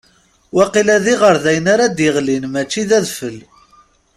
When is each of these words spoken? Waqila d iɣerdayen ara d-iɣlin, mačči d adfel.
Waqila 0.55 0.95
d 1.03 1.05
iɣerdayen 1.13 1.67
ara 1.73 1.85
d-iɣlin, 1.87 2.43
mačči 2.53 2.81
d 2.89 2.91
adfel. 2.97 3.37